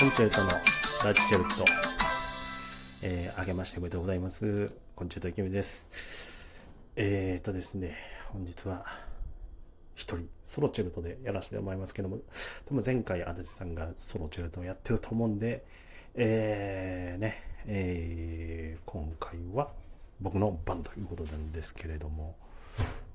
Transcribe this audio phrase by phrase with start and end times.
[0.00, 0.56] コンチェルトのラ
[1.12, 1.62] ッチェルト、
[3.02, 4.72] えー、あげましておめでとうございます。
[4.96, 5.90] コンチェルトイケです。
[6.96, 7.98] えーとですね、
[8.32, 8.86] 本日は
[9.94, 12.22] 一人ソロチェルトでやらせてもらいますけども、で
[12.70, 15.66] も前回足立さんがソロチェルトをやってると思うんで、
[16.14, 19.68] えー、ね、えー、今回は
[20.18, 22.36] 僕の番ということなんですけれども、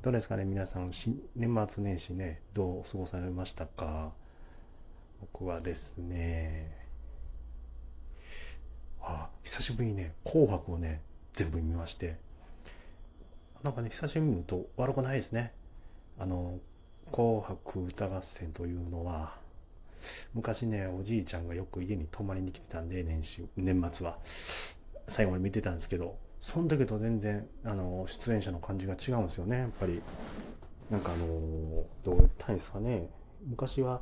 [0.04, 4.12] どうですかね、皆さん、年末年始ね、どう過ごされましたか？
[5.20, 6.76] 僕はですね、
[9.02, 11.02] あ、久しぶりにね、紅白をね、
[11.34, 12.18] 全部見まして、
[13.64, 15.54] なんかね、久しぶりに見ると悪くないですね。
[16.20, 16.58] あの、
[17.12, 19.36] 紅白歌合戦というのは、
[20.34, 24.18] 昔ね、おじいちゃんがよく家に泊まりに来てたんで、年始、年末は。
[25.08, 30.00] 最後まで見てたんですけど、その時と全然あの出演者の感じが違うんですよねやっぱり
[30.92, 31.26] なんかあの
[32.04, 33.10] どう言ったんですかね
[33.48, 34.00] 昔は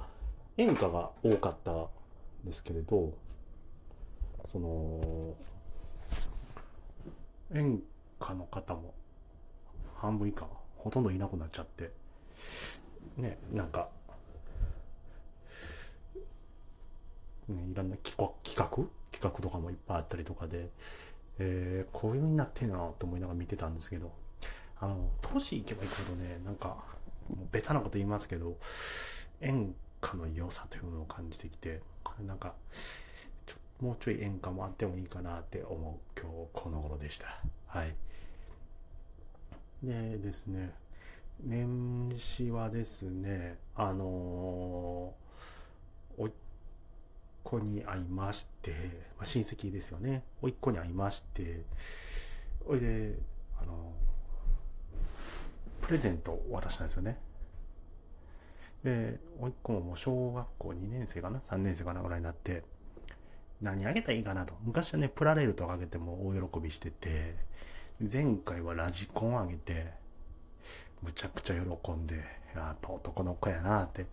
[0.57, 1.87] 演歌が多かったん
[2.45, 3.13] ですけれど
[4.45, 5.33] その
[7.53, 7.81] 演
[8.19, 8.93] 歌の方も
[9.95, 11.91] 半分以下ほとんどいなくなっちゃって
[13.17, 13.89] ねなんか、
[17.47, 20.69] ね、いろんな企画企画とかもいっぱいあったりとかで
[21.39, 24.11] えー、こういう風になってんなと思いながら見てたんですけど、
[24.79, 26.83] あの、都市行けば行くほどね、なんか、
[27.29, 28.57] もうベタなこと言いますけど、
[29.41, 29.75] 演歌
[30.17, 31.81] の良さというのを感じてきて、
[32.27, 32.53] なんか、
[33.45, 37.27] ちょもうちょい演歌もあってもいいかなって思う今日この頃でした。
[37.67, 37.95] はい。
[39.83, 40.73] でですね、
[41.41, 46.29] 年始はですね、あのー、お
[47.43, 48.71] 子に会いまして、
[49.17, 50.23] まあ、親戚ですよね。
[50.41, 51.63] 甥っ子に会いまして、
[52.65, 53.13] おいで、
[53.61, 53.91] あの、
[55.81, 57.17] プレゼントを渡したんですよね。
[58.83, 62.63] で、甥っ子ももう小学校2年生かな ?3 年生かなぐらいになって、
[63.61, 64.53] 何あげたらいいかなと。
[64.63, 67.33] 昔はね、プラレールとかあげても大喜びしてて、
[68.11, 69.87] 前回はラジコンあげて、
[71.01, 72.15] むちゃくちゃ喜んで、
[72.55, 74.05] やっぱ男の子やなって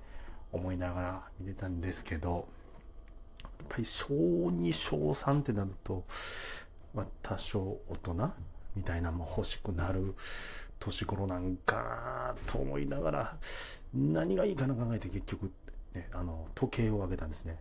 [0.52, 2.48] 思いながら見てたんですけど、
[3.42, 6.04] やっぱり小2小3ってなると、
[6.94, 8.30] まあ、多少大人
[8.76, 10.14] みたいなも欲しくなる
[10.80, 13.36] 年頃なんかと思いながら
[13.94, 15.52] 何がいいかな考えて結局、
[15.94, 17.60] ね、あの時計をあげたんですね。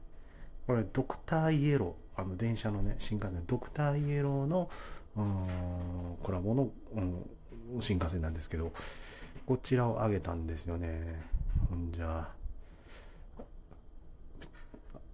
[0.65, 4.69] これドクターイエローあの電車のね新幹線ドクターイエローの
[5.17, 7.25] うんコラボの、うん、
[7.81, 8.71] 新幹線なんですけど
[9.45, 11.21] こちらをあげたんですよね。
[11.69, 12.29] ほんじゃ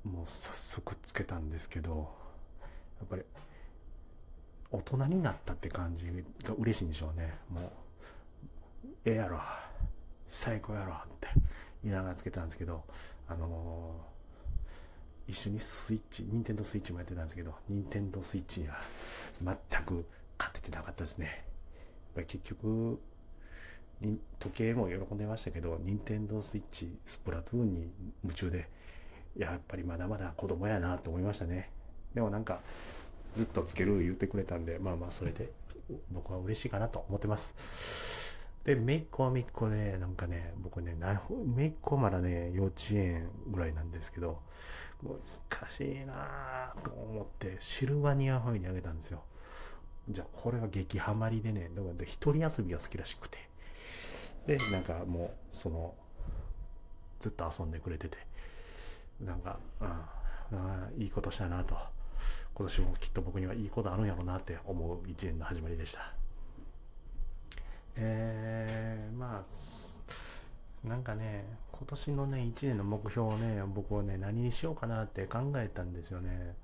[0.04, 2.10] もう早速つけたんですけど
[3.00, 3.24] やっぱり
[4.72, 6.06] 大人になったって感じ
[6.48, 7.34] が嬉しいんでしょうね。
[7.50, 7.85] もう
[9.06, 9.40] ええやろ
[10.26, 11.28] 最高やろって
[11.84, 12.84] 言いながらつけたんですけど
[13.28, 18.78] あのー、一緒にスイッチ任天堂スイッチもやってたんですけど任天堂スイッチには
[19.44, 20.06] 全く
[20.40, 21.46] 勝ててなかったですね。
[22.16, 23.00] やっぱ結局
[24.40, 27.92] 時計も喜んでましたけど任天堂スイッチスプラトゥーンに
[28.24, 28.68] 夢中で
[29.38, 31.70] やっぱりまだまだ子供やなと思いましたね。
[32.16, 32.60] でもなんか
[33.36, 35.52] ずっとつける言ってくれたんでまあまあそれで
[36.12, 38.35] 僕は嬉しいかなと思ってます。
[38.66, 40.98] でめいっ子はめいっ子でなんかね僕ね
[41.56, 44.40] めいっ子まだね幼稚園ぐらいなんですけど
[45.04, 49.22] 難しいなと思ってシルバニアファミリーあげたんですよ。
[50.10, 53.38] じゃあこれは激ハマりでねだから一人遊びが好きらしくて。
[54.48, 55.96] でなんかもうその
[57.20, 58.18] ずっと遊んでくれてて。
[59.22, 59.58] なんか、
[60.52, 60.56] う
[61.00, 61.76] ん、いいことしたなと。
[62.54, 66.25] 今年もきっと僕にはいいことあるんやろうなって思う一年の始まりでした。
[67.98, 69.44] えー、ま
[70.84, 76.56] あなんかね今年のね1年の目標をね僕はね何にしようかなって考えたんですよね。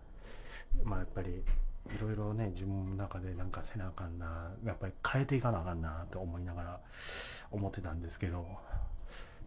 [0.84, 1.44] まあやっぱりい
[2.00, 6.80] ろいろね自分の中でなんかせなあかんなやっぱり変えていかなあかんなと思いながら
[7.50, 8.46] 思ってたんですけど、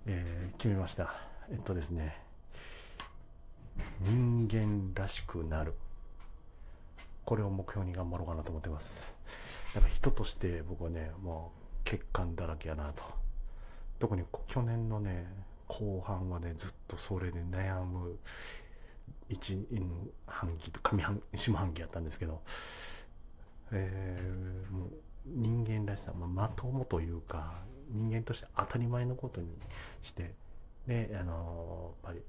[0.06, 1.14] えー、決めました。
[1.50, 2.20] えっとですね
[4.00, 5.74] 人間らしくなる。
[7.24, 9.10] これを目標に頑張ろうかなと思ってます。
[9.74, 13.02] やっぱ人として僕はねもう欠陥だらけやなと。
[13.98, 15.26] 特に去年のね
[15.68, 18.18] 後半はねずっとそれで悩む
[19.28, 19.66] 一
[20.26, 22.40] 半期と上半下半期やったんですけど、
[23.72, 24.90] えー、もう
[25.26, 27.54] 人間らしさ、まあ、まともというか
[27.90, 29.48] 人間として当たり前のことに
[30.02, 30.34] して
[30.86, 32.22] であの、やっぱり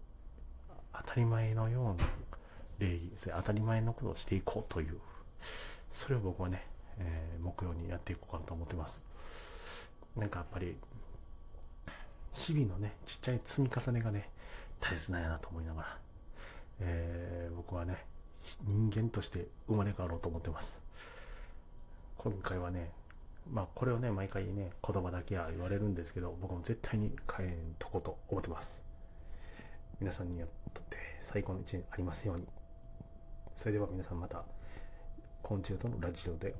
[1.06, 2.08] 当たり前のような
[2.80, 4.98] 礼儀当たり前のことをしていこうという
[5.92, 6.62] それを僕はね、
[7.00, 9.04] えー、目標にやっていこうかなと思ってます。
[10.18, 10.76] なんかやっぱり
[12.34, 14.30] 日々のねちっちゃい積み重ねがね
[14.80, 15.98] 大切なんやなと思いながら
[16.82, 17.96] えー、僕はね
[18.66, 20.84] 人間として生まれ変わろうと思ってます。
[22.18, 22.90] 今回はね
[23.52, 28.84] まあこれをね毎回ね言葉だけは言われるんですけど僕も絶対に変えんとこと思ってます。
[30.00, 30.48] 皆さんにとっ
[30.90, 32.48] て最高の一年ありますように。
[33.56, 34.44] それでは皆さんまた
[35.42, 36.54] 昆虫とのラジオで